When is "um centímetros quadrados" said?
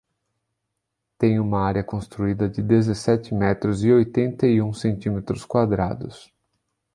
4.59-6.33